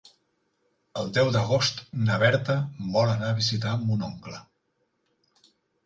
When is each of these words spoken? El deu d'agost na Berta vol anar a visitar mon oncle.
El 1.01 1.11
deu 1.17 1.29
d'agost 1.35 1.83
na 2.09 2.17
Berta 2.25 2.57
vol 2.99 3.13
anar 3.13 3.31
a 3.35 3.39
visitar 3.45 3.79
mon 3.87 4.11
oncle. 4.13 4.45